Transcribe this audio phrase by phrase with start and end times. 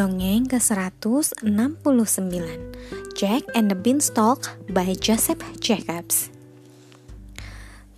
[0.00, 1.44] Dongeng ke-169
[3.12, 6.32] Jack and the Beanstalk by Joseph Jacobs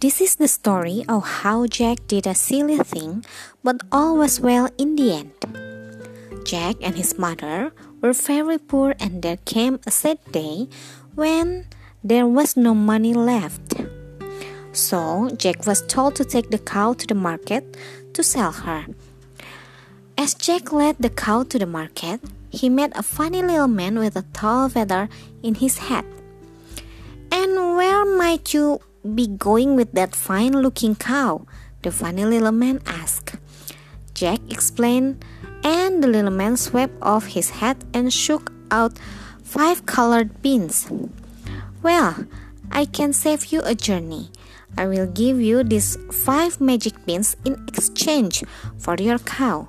[0.03, 3.23] This is the story of how Jack did a silly thing,
[3.63, 5.39] but all was well in the end.
[6.43, 7.71] Jack and his mother
[8.03, 10.67] were very poor, and there came a sad day
[11.15, 11.71] when
[12.03, 13.79] there was no money left.
[14.75, 17.79] So Jack was told to take the cow to the market
[18.19, 18.91] to sell her.
[20.23, 24.15] As Jack led the cow to the market, he met a funny little man with
[24.15, 25.09] a tall feather
[25.43, 26.05] in his hat.
[27.33, 31.45] And where might you be going with that fine looking cow?
[31.83, 33.35] The funny little man asked.
[34.15, 35.25] Jack explained,
[35.65, 39.01] and the little man swept off his hat and shook out
[39.43, 40.87] five colored beans.
[41.83, 42.15] Well,
[42.71, 44.31] I can save you a journey.
[44.79, 48.45] I will give you these five magic beans in exchange
[48.79, 49.67] for your cow.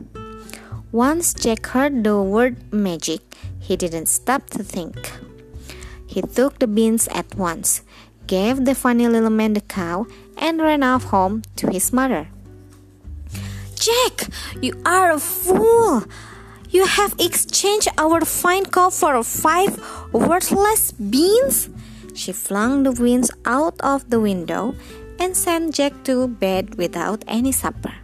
[0.94, 3.20] Once Jack heard the word magic,
[3.60, 4.94] he didn't stop to think.
[6.06, 7.82] He took the beans at once,
[8.28, 10.06] gave the funny little man the cow,
[10.38, 12.28] and ran off home to his mother.
[13.74, 14.30] Jack,
[14.62, 16.04] you are a fool!
[16.70, 19.82] You have exchanged our fine cow for five
[20.14, 21.70] worthless beans?
[22.14, 24.76] She flung the beans out of the window
[25.18, 28.03] and sent Jack to bed without any supper.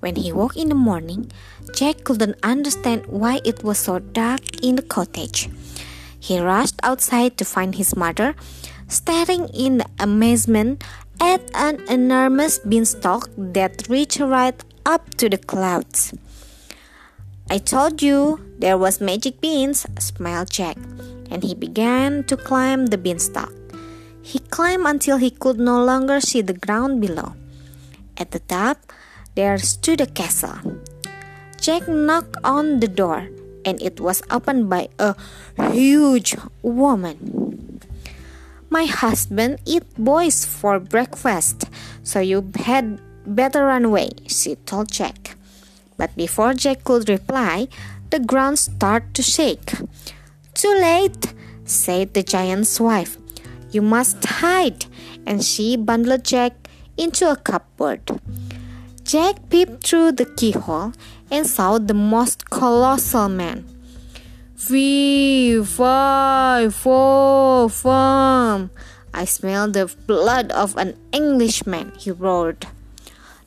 [0.00, 1.32] When he woke in the morning,
[1.74, 5.48] Jack couldn't understand why it was so dark in the cottage.
[6.20, 8.34] He rushed outside to find his mother,
[8.88, 10.84] staring in amazement
[11.20, 16.12] at an enormous beanstalk that reached right up to the clouds.
[17.48, 20.76] I told you there was magic beans, smiled Jack,
[21.30, 23.54] and he began to climb the beanstalk.
[24.22, 27.34] He climbed until he could no longer see the ground below.
[28.16, 28.78] At the top,
[29.36, 30.80] there stood a castle.
[31.60, 33.28] Jack knocked on the door,
[33.64, 35.14] and it was opened by a
[35.70, 37.80] huge woman.
[38.70, 41.68] My husband eat boys for breakfast,
[42.02, 45.36] so you had better run away, she told Jack.
[45.96, 47.68] But before Jack could reply,
[48.10, 49.72] the ground started to shake.
[50.54, 51.34] Too late,
[51.64, 53.18] said the giant's wife.
[53.70, 54.86] You must hide,
[55.26, 56.52] and she bundled Jack
[56.96, 58.00] into a cupboard.
[59.06, 60.90] Jack peeped through the keyhole
[61.30, 63.64] and saw the most colossal man.
[64.56, 68.70] Fee, fi, fo, fum.
[69.14, 72.66] I smell the blood of an Englishman, he roared.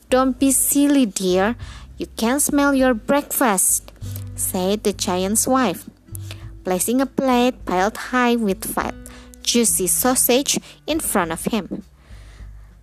[0.08, 1.56] Don't be silly, dear.
[1.98, 3.92] You can smell your breakfast,
[4.34, 5.84] said the giant's wife,
[6.64, 8.94] placing a plate piled high with fat,
[9.42, 11.84] juicy sausage in front of him.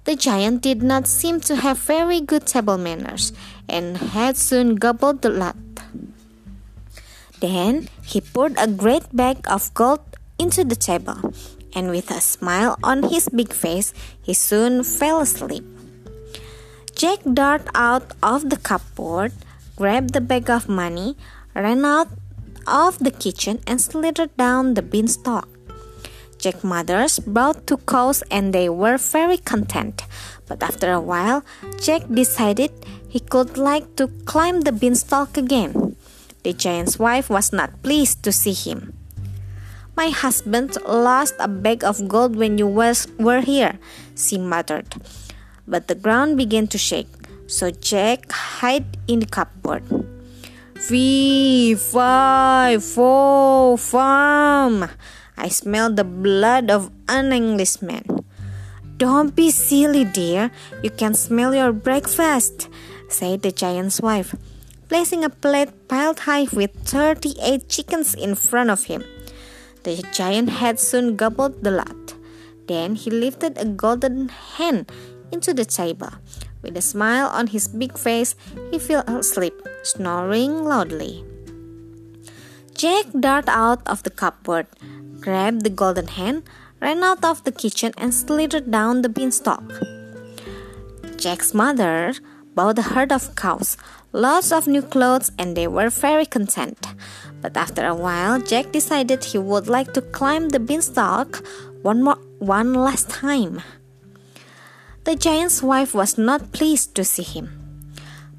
[0.08, 3.34] The giant did not seem to have very good table manners
[3.68, 5.60] and had soon gobbled the lot.
[7.42, 10.00] Then he poured a great bag of gold
[10.40, 11.36] into the table,
[11.76, 13.92] and with a smile on his big face,
[14.24, 15.68] he soon fell asleep.
[16.96, 19.34] Jack darted out of the cupboard,
[19.76, 21.18] grabbed the bag of money,
[21.54, 22.08] ran out
[22.66, 25.57] of the kitchen, and slithered down the beanstalk.
[26.38, 30.04] Jack mothers brought two cows and they were very content.
[30.48, 31.44] But after a while,
[31.82, 32.72] Jack decided
[33.10, 35.96] he could like to climb the beanstalk again.
[36.44, 38.94] The giant's wife was not pleased to see him.
[39.98, 43.80] My husband lost a bag of gold when you was, were here,
[44.16, 44.94] she muttered.
[45.68, 47.10] But the ground began to shake,
[47.48, 48.32] so Jack
[48.62, 49.84] hid in the cupboard.
[50.76, 54.88] Fee, fi, fo, fum.
[55.38, 58.04] I smell the blood of an Englishman.
[58.98, 60.50] Don't be silly, dear.
[60.82, 62.68] You can smell your breakfast,
[63.10, 64.36] said the giant's wife,
[64.90, 69.04] placing a plate piled high with 38 chickens in front of him.
[69.84, 72.16] The giant had soon gobbled the lot.
[72.68, 74.88] Then he lifted a golden hen
[75.32, 76.12] into the table.
[76.64, 78.36] With a smile on his big face,
[78.72, 79.54] he fell asleep,
[79.84, 81.24] snoring loudly.
[82.78, 84.68] Jack darted out of the cupboard
[85.20, 86.44] grabbed the golden hen,
[86.80, 89.66] ran out of the kitchen, and slithered down the beanstalk.
[91.18, 92.14] Jack's mother
[92.54, 93.78] bought a herd of cows,
[94.14, 96.94] lots of new clothes, and they were very content.
[97.42, 101.44] But after a while, Jack decided he would like to climb the beanstalk
[101.82, 103.62] one more one last time.
[105.06, 107.67] The giant's wife was not pleased to see him.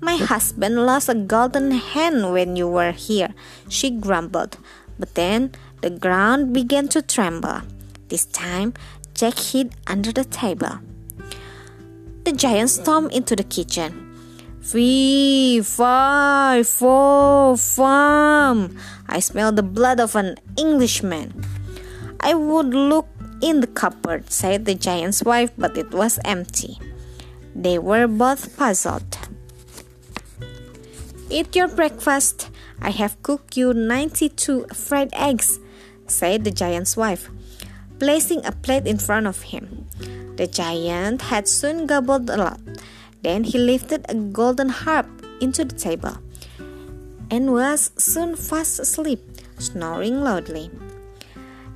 [0.01, 3.35] My husband lost a golden hen when you were here,
[3.69, 4.57] she grumbled.
[4.99, 7.63] But then the ground began to tremble.
[8.09, 8.75] This time,
[9.15, 10.79] Jack hid under the table.
[12.25, 14.05] The giant stormed into the kitchen.
[14.63, 18.77] Fee, fi, fo, fum.
[19.09, 21.45] I smell the blood of an Englishman.
[22.21, 23.09] I would look
[23.41, 26.79] in the cupboard, said the giant's wife, but it was empty.
[27.55, 29.19] They were both puzzled.
[31.31, 32.49] Eat your breakfast.
[32.81, 35.61] I have cooked you 92 fried eggs,
[36.07, 37.29] said the giant's wife,
[37.99, 39.87] placing a plate in front of him.
[40.37, 42.61] The giant had soon gobbled a lot.
[43.21, 45.07] Then he lifted a golden harp
[45.43, 46.17] into the table
[47.31, 49.21] and was soon fast asleep,
[49.59, 50.71] snoring loudly.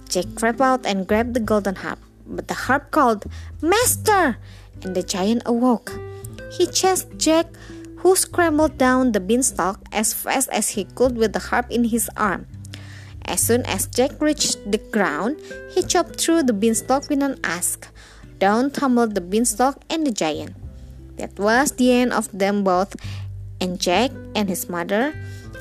[0.08, 3.26] Jack crept out and grabbed the golden harp, but the harp called,
[3.60, 4.38] Master!
[4.82, 5.92] And the giant awoke.
[6.52, 7.46] He chased Jack,
[8.02, 12.10] who scrambled down the beanstalk as fast as he could with the harp in his
[12.18, 12.46] arm.
[13.24, 15.38] As soon as Jack reached the ground,
[15.70, 17.78] he chopped through the beanstalk with an axe.
[18.42, 20.58] Down tumbled the beanstalk and the giant.
[21.16, 22.98] That was the end of them both,
[23.62, 25.14] and Jack and his mother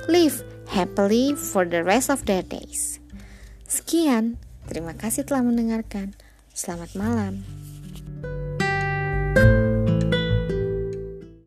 [0.09, 2.97] lived happily for the rest of their days.
[3.69, 6.17] Sekian, terima kasih telah mendengarkan.
[6.57, 7.60] Selamat malam.